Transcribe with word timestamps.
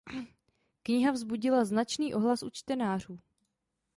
Kniha 0.83 1.13
vzbudila 1.13 1.65
značný 1.65 2.13
ohlas 2.13 2.43
u 2.43 2.49
čtenářů. 2.49 3.19